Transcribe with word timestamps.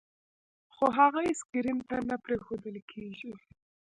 خو 0.73 0.85
هغوی 0.99 1.29
سکرین 1.41 1.77
ته 1.89 1.95
نه 2.09 2.15
پرېښودل 2.25 2.75
کېږي. 2.91 3.31